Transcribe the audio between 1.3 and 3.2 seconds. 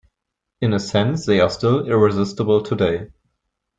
are still irresistible today.